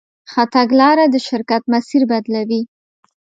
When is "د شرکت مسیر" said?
1.13-2.01